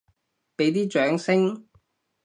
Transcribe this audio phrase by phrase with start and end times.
[0.57, 1.65] 畀啲掌聲！